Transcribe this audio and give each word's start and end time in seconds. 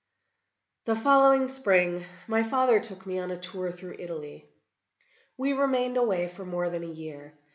The 0.85 0.95
following 0.95 1.47
Spring 1.47 2.05
my 2.25 2.41
father 2.41 2.79
took 2.79 3.05
me 3.05 3.19
a 3.19 3.37
tour 3.37 3.71
through 3.71 3.97
Italy. 3.99 4.49
We 5.37 5.53
remained 5.53 5.95
away 5.95 6.27
for 6.27 6.43
more 6.43 6.71
than 6.71 6.83
a 6.83 6.87
year. 6.87 7.35